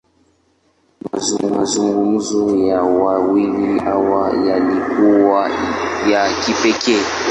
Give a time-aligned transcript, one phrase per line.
[1.51, 5.49] Mazungumzo ya wawili hawa, yalikuwa
[6.11, 7.01] ya kipekee.